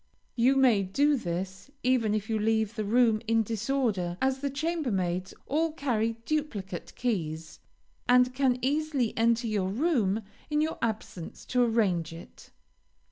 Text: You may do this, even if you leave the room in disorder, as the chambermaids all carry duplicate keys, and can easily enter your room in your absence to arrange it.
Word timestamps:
You 0.35 0.55
may 0.55 0.81
do 0.81 1.15
this, 1.15 1.69
even 1.83 2.15
if 2.15 2.27
you 2.27 2.39
leave 2.39 2.73
the 2.75 2.83
room 2.83 3.21
in 3.27 3.43
disorder, 3.43 4.17
as 4.19 4.39
the 4.39 4.49
chambermaids 4.49 5.31
all 5.45 5.73
carry 5.73 6.13
duplicate 6.25 6.95
keys, 6.95 7.59
and 8.09 8.33
can 8.33 8.57
easily 8.63 9.15
enter 9.15 9.45
your 9.45 9.69
room 9.69 10.23
in 10.49 10.59
your 10.59 10.79
absence 10.81 11.45
to 11.53 11.61
arrange 11.63 12.13
it. 12.13 12.49